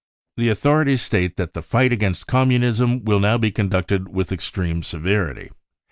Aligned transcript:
c 0.35 0.45
The 0.45 0.49
authorities 0.49 1.03
state 1.03 1.37
that 1.37 1.53
the 1.53 1.61
fight 1.61 1.93
against 1.93 2.25
Communism 2.25 3.03
will 3.05 3.19
now 3.19 3.37
be 3.37 3.51
conducted 3.51 4.07
with 4.09 4.31
extreme 4.31 4.81
severity. 4.81 5.51